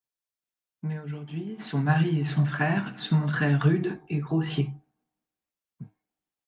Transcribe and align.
Mais 0.81 0.97
aujourd’hui 0.97 1.59
son 1.59 1.77
mari 1.77 2.19
et 2.19 2.25
son 2.25 2.43
frère 2.43 2.97
se 2.97 3.13
montraient 3.13 3.53
rudes 3.53 3.99
et 4.09 4.17
grossiers. 4.17 4.73